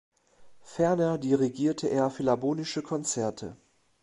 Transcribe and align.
Ferner 0.63 1.19
dirigierte 1.19 1.87
er 1.87 2.09
Philharmonische 2.09 2.81
Konzerte. 2.81 3.55